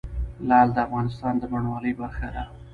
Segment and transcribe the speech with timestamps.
[0.47, 2.43] لعل د افغانستان د بڼوالۍ برخه ده.